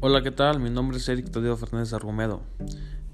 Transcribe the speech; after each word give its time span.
Hola, 0.00 0.22
¿qué 0.22 0.30
tal? 0.30 0.60
Mi 0.60 0.70
nombre 0.70 0.98
es 0.98 1.08
Eric 1.08 1.28
Tadeo 1.28 1.56
Fernández 1.56 1.92
Argumedo. 1.92 2.42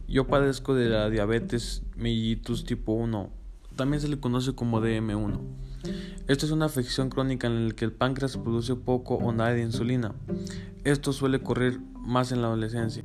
Yo 0.07 0.27
padezco 0.27 0.75
de 0.75 0.91
la 0.91 1.09
diabetes 1.09 1.83
mellitus 1.97 2.67
tipo 2.67 2.93
1, 2.93 3.31
también 3.75 4.03
se 4.03 4.09
le 4.09 4.21
conoce 4.21 4.55
como 4.55 4.83
DM1. 4.83 5.41
Esta 6.29 6.45
es 6.45 6.53
una 6.53 6.67
afección 6.67 7.09
crónica 7.09 7.47
en 7.47 7.69
la 7.69 7.75
que 7.75 7.87
el 7.87 7.93
páncreas 7.93 8.37
produce 8.37 8.77
poco 8.77 9.15
o 9.15 9.33
nada 9.33 9.55
de 9.55 9.63
insulina. 9.63 10.15
Esto 10.85 11.15
suele 11.15 11.39
ocurrir 11.39 11.81
más 12.01 12.33
en 12.33 12.43
la 12.43 12.49
adolescencia. 12.49 13.03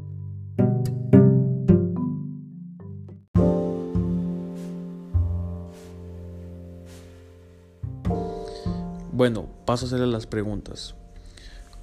Bueno, 9.14 9.48
paso 9.66 9.86
a 9.86 9.88
hacerle 9.88 10.08
las 10.08 10.28
preguntas. 10.28 10.99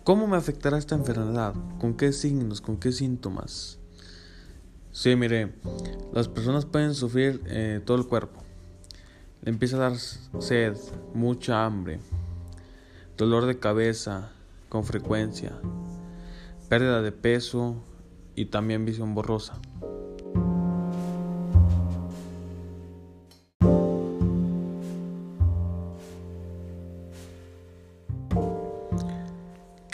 ¿Cómo 0.06 0.28
me 0.28 0.36
afectará 0.36 0.78
esta 0.78 0.94
enfermedad? 0.94 1.52
¿Con 1.80 1.96
qué 1.96 2.12
signos? 2.12 2.60
¿Con 2.60 2.76
qué 2.76 2.92
síntomas? 2.92 3.80
Sí, 4.92 5.16
mire, 5.16 5.54
las 6.12 6.28
personas 6.28 6.64
pueden 6.64 6.94
sufrir 6.94 7.42
eh, 7.46 7.80
todo 7.84 7.96
el 7.96 8.06
cuerpo. 8.06 8.40
Le 9.42 9.50
empieza 9.50 9.78
a 9.78 9.80
dar 9.80 9.96
sed, 9.96 10.76
mucha 11.12 11.64
hambre, 11.64 11.98
dolor 13.16 13.46
de 13.46 13.58
cabeza 13.58 14.30
con 14.68 14.84
frecuencia, 14.84 15.58
pérdida 16.68 17.02
de 17.02 17.10
peso 17.10 17.82
y 18.36 18.44
también 18.44 18.84
visión 18.84 19.12
borrosa. 19.12 19.60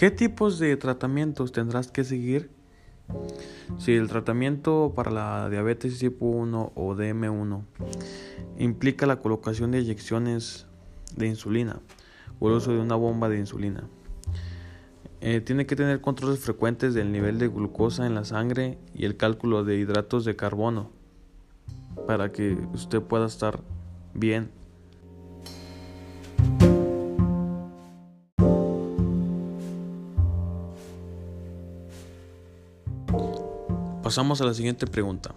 ¿Qué 0.02 0.10
tipos 0.10 0.58
de 0.58 0.76
tratamientos 0.76 1.52
tendrás 1.52 1.92
que 1.92 2.02
seguir? 2.02 2.50
Si 3.78 3.92
el 3.92 4.08
tratamiento 4.08 4.94
para 4.96 5.12
la 5.12 5.48
diabetes 5.48 6.00
tipo 6.00 6.26
1 6.26 6.72
o 6.74 6.96
DM1 6.96 7.62
implica 8.58 9.06
la 9.06 9.20
colocación 9.20 9.70
de 9.70 9.78
inyecciones 9.78 10.66
de 11.14 11.28
insulina 11.28 11.78
o 12.40 12.48
el 12.48 12.56
uso 12.56 12.72
de 12.72 12.80
una 12.80 12.96
bomba 12.96 13.28
de 13.28 13.38
insulina. 13.38 13.84
Eh, 15.20 15.40
tiene 15.40 15.66
que 15.66 15.76
tener 15.76 16.00
controles 16.00 16.40
frecuentes 16.40 16.94
del 16.94 17.12
nivel 17.12 17.38
de 17.38 17.46
glucosa 17.46 18.04
en 18.04 18.16
la 18.16 18.24
sangre 18.24 18.78
y 18.94 19.04
el 19.04 19.16
cálculo 19.16 19.62
de 19.62 19.78
hidratos 19.78 20.24
de 20.24 20.34
carbono 20.34 20.90
para 22.08 22.32
que 22.32 22.58
usted 22.74 23.00
pueda 23.02 23.26
estar 23.26 23.60
bien 24.14 24.50
Pasamos 34.12 34.42
a 34.42 34.44
la 34.44 34.52
siguiente 34.52 34.86
pregunta. 34.86 35.34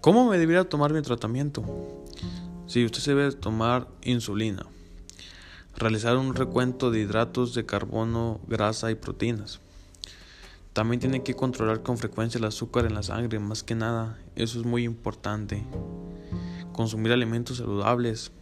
¿Cómo 0.00 0.28
me 0.28 0.36
debería 0.36 0.68
tomar 0.68 0.92
mi 0.92 1.00
tratamiento? 1.00 1.62
Si 2.66 2.84
usted 2.84 2.98
se 2.98 3.14
debe 3.14 3.30
tomar 3.30 3.86
insulina, 4.02 4.66
realizar 5.76 6.16
un 6.16 6.34
recuento 6.34 6.90
de 6.90 6.98
hidratos 6.98 7.54
de 7.54 7.66
carbono, 7.66 8.40
grasa 8.48 8.90
y 8.90 8.96
proteínas. 8.96 9.60
También 10.72 10.98
tiene 10.98 11.22
que 11.22 11.36
controlar 11.36 11.84
con 11.84 11.96
frecuencia 11.96 12.38
el 12.38 12.46
azúcar 12.46 12.84
en 12.84 12.96
la 12.96 13.04
sangre, 13.04 13.38
más 13.38 13.62
que 13.62 13.76
nada, 13.76 14.18
eso 14.34 14.58
es 14.58 14.66
muy 14.66 14.82
importante. 14.82 15.64
Consumir 16.72 17.12
alimentos 17.12 17.58
saludables, 17.58 18.32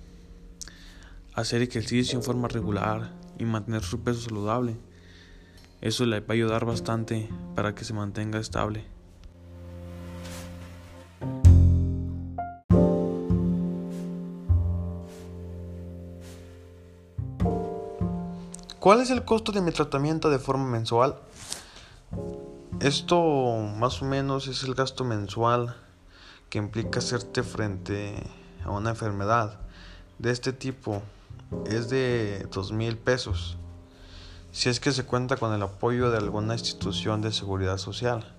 hacer 1.35 1.61
ejercicio 1.61 2.19
en 2.19 2.25
forma 2.25 2.49
regular 2.49 3.13
y 3.39 3.45
mantener 3.45 3.83
su 3.83 4.01
peso 4.01 4.23
saludable. 4.23 4.79
Eso 5.83 6.07
le 6.07 6.21
va 6.21 6.27
a 6.31 6.33
ayudar 6.33 6.65
bastante 6.65 7.29
para 7.55 7.75
que 7.75 7.85
se 7.85 7.93
mantenga 7.93 8.41
estable. 8.41 8.92
¿Cuál 18.83 19.01
es 19.01 19.11
el 19.11 19.25
costo 19.25 19.53
de 19.53 19.61
mi 19.61 19.71
tratamiento 19.71 20.29
de 20.29 20.41
forma 20.41 20.65
mensual? 20.65 21.15
Esto 22.81 23.57
más 23.77 24.03
o 24.03 24.07
menos 24.07 24.49
es 24.49 24.65
el 24.65 24.75
gasto 24.75 25.05
mensual 25.05 25.77
que 26.51 26.59
implica 26.59 26.99
hacerte 26.99 27.45
frente 27.45 28.21
a 28.65 28.73
una 28.73 28.91
enfermedad 28.91 29.61
de 30.19 30.33
este 30.33 30.53
tipo. 30.53 31.01
Es 31.65 31.91
de 31.91 32.45
dos 32.51 32.73
mil 32.73 32.99
pesos. 32.99 33.57
Si 34.51 34.69
es 34.69 34.81
que 34.81 34.91
se 34.91 35.05
cuenta 35.05 35.37
con 35.37 35.55
el 35.55 35.63
apoyo 35.63 36.11
de 36.11 36.19
alguna 36.19 36.55
institución 36.55 37.23
de 37.23 37.31
seguridad 37.31 37.79
social. 37.79 38.35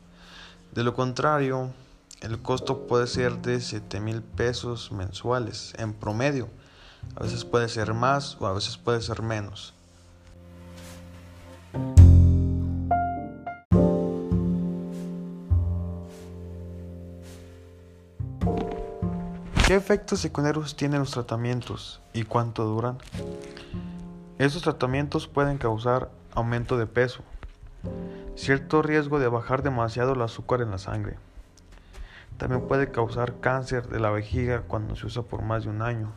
De 0.74 0.84
lo 0.84 0.94
contrario, 0.94 1.72
el 2.20 2.42
costo 2.42 2.86
puede 2.86 3.08
ser 3.08 3.42
de 3.42 3.62
7 3.62 4.02
mil 4.02 4.22
pesos 4.22 4.92
mensuales 4.92 5.74
en 5.78 5.94
promedio. 5.94 6.50
A 7.16 7.24
veces 7.24 7.46
puede 7.46 7.70
ser 7.70 7.94
más 7.94 8.36
o 8.42 8.46
a 8.46 8.52
veces 8.52 8.76
puede 8.76 9.02
ser 9.02 9.22
menos. 9.22 9.74
¿Qué 19.66 19.76
efectos 19.76 20.20
secundarios 20.20 20.76
tienen 20.76 21.00
los 21.00 21.12
tratamientos 21.12 22.02
y 22.12 22.24
cuánto 22.24 22.66
duran? 22.66 22.98
Estos 24.38 24.62
tratamientos 24.62 25.30
pueden 25.30 25.58
causar 25.58 26.12
aumento 26.36 26.78
de 26.78 26.86
peso, 26.86 27.24
cierto 28.36 28.82
riesgo 28.82 29.20
de 29.20 29.30
bajar 29.30 29.64
demasiado 29.64 30.16
el 30.16 30.22
azúcar 30.22 30.60
en 30.60 30.70
la 30.70 30.80
sangre. 30.80 31.16
También 32.38 32.68
puede 32.68 32.92
causar 32.92 33.40
cáncer 33.40 33.88
de 33.88 34.02
la 34.02 34.10
vejiga 34.10 34.64
cuando 34.68 34.98
se 34.98 35.06
usa 35.06 35.24
por 35.24 35.44
más 35.44 35.64
de 35.64 35.70
un 35.70 35.82
año. 35.82 36.12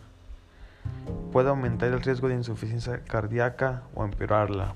Puede 1.31 1.49
aumentar 1.49 1.93
el 1.93 2.03
riesgo 2.03 2.27
de 2.27 2.35
insuficiencia 2.35 3.05
cardíaca 3.05 3.85
o 3.95 4.05
empeorarla. 4.05 4.75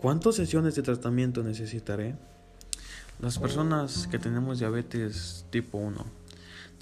¿Cuántas 0.00 0.34
sesiones 0.34 0.74
de 0.74 0.82
tratamiento 0.82 1.42
necesitaré? 1.42 2.16
Las 3.20 3.38
personas 3.38 4.08
que 4.08 4.18
tenemos 4.18 4.58
diabetes 4.58 5.46
tipo 5.50 5.78
1 5.78 6.04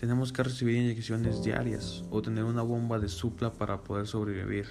tenemos 0.01 0.33
que 0.33 0.43
recibir 0.43 0.77
inyecciones 0.77 1.45
diarias 1.45 2.03
o 2.11 2.23
tener 2.23 2.45
una 2.45 2.63
bomba 2.63 2.99
de 2.99 3.11
supla 3.11 3.53
para 3.53 3.83
poder 3.83 4.07
sobrevivir. 4.07 4.69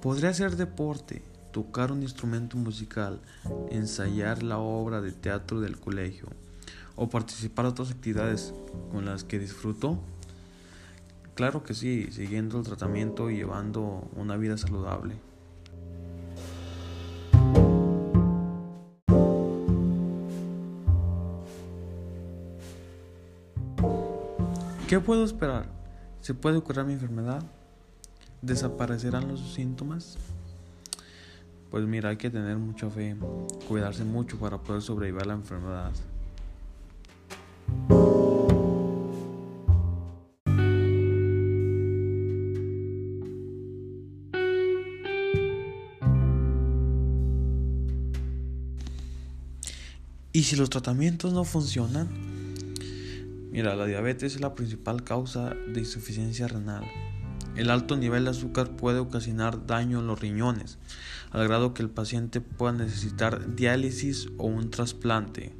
Podría 0.00 0.30
hacer 0.30 0.56
deporte, 0.56 1.22
tocar 1.50 1.90
un 1.90 2.02
instrumento 2.02 2.56
musical, 2.56 3.20
ensayar 3.70 4.44
la 4.44 4.58
obra 4.58 5.00
de 5.00 5.10
teatro 5.10 5.60
del 5.60 5.76
colegio 5.80 6.28
o 6.94 7.08
participar 7.08 7.64
en 7.64 7.72
otras 7.72 7.90
actividades 7.90 8.54
con 8.92 9.06
las 9.06 9.24
que 9.24 9.40
disfruto? 9.40 9.98
Claro 11.34 11.64
que 11.64 11.74
sí, 11.74 12.12
siguiendo 12.12 12.58
el 12.58 12.64
tratamiento 12.64 13.28
y 13.28 13.38
llevando 13.38 14.08
una 14.14 14.36
vida 14.36 14.56
saludable. 14.56 15.16
¿Qué 24.88 25.00
puedo 25.00 25.24
esperar? 25.24 25.66
¿Se 26.20 26.34
puede 26.34 26.60
curar 26.60 26.86
mi 26.86 26.92
enfermedad? 26.92 27.42
¿Desaparecerán 28.42 29.28
los 29.28 29.54
síntomas? 29.54 30.16
Pues 31.70 31.84
mira, 31.86 32.10
hay 32.10 32.16
que 32.16 32.30
tener 32.30 32.56
mucha 32.56 32.88
fe, 32.88 33.16
cuidarse 33.66 34.04
mucho 34.04 34.38
para 34.38 34.58
poder 34.58 34.80
sobrevivir 34.80 35.22
a 35.22 35.26
la 35.26 35.34
enfermedad. 35.34 35.92
¿Y 50.32 50.44
si 50.44 50.54
los 50.54 50.70
tratamientos 50.70 51.32
no 51.32 51.42
funcionan? 51.42 52.08
Mira, 53.50 53.74
la 53.74 53.86
diabetes 53.86 54.36
es 54.36 54.40
la 54.40 54.54
principal 54.54 55.02
causa 55.02 55.50
de 55.50 55.80
insuficiencia 55.80 56.46
renal. 56.46 56.84
El 57.58 57.70
alto 57.70 57.96
nivel 57.96 58.22
de 58.22 58.30
azúcar 58.30 58.76
puede 58.76 59.00
ocasionar 59.00 59.66
daño 59.66 59.98
en 59.98 60.06
los 60.06 60.20
riñones, 60.20 60.78
al 61.32 61.48
grado 61.48 61.74
que 61.74 61.82
el 61.82 61.90
paciente 61.90 62.40
pueda 62.40 62.72
necesitar 62.72 63.56
diálisis 63.56 64.28
o 64.36 64.46
un 64.46 64.70
trasplante. 64.70 65.52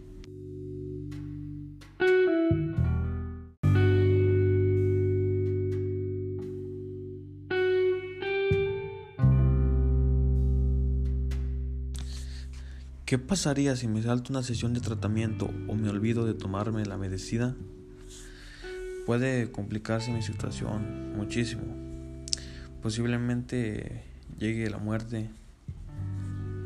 ¿Qué 13.04 13.18
pasaría 13.18 13.74
si 13.74 13.88
me 13.88 14.02
salto 14.02 14.32
una 14.32 14.44
sesión 14.44 14.72
de 14.72 14.80
tratamiento 14.80 15.50
o 15.66 15.74
me 15.74 15.90
olvido 15.90 16.24
de 16.26 16.34
tomarme 16.34 16.86
la 16.86 16.96
medicina? 16.96 17.56
Puede 19.04 19.50
complicarse 19.50 20.12
mi 20.12 20.22
situación 20.22 21.16
muchísimo. 21.16 21.87
Posiblemente 22.88 24.02
llegue 24.38 24.70
la 24.70 24.78
muerte 24.78 25.28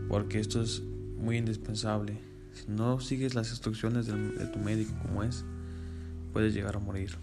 porque 0.09 0.39
esto 0.39 0.63
es 0.63 0.81
muy 1.19 1.37
indispensable. 1.37 2.17
Si 2.53 2.71
no 2.71 3.01
sigues 3.01 3.35
las 3.35 3.51
instrucciones 3.51 4.07
de, 4.07 4.47
tu 4.47 4.61
médico 4.61 4.93
como 5.03 5.25
es, 5.25 5.45
puedes 6.33 6.55
llegar 6.55 6.77
a 6.77 6.79
morir. 6.79 7.19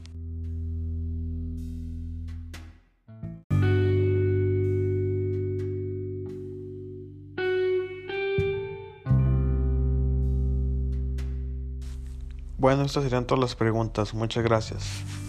Bueno, 12.58 12.84
estas 12.84 13.04
serían 13.04 13.26
todas 13.26 13.40
las 13.40 13.56
preguntas. 13.56 14.14
Muchas 14.14 14.44
gracias. 14.44 15.29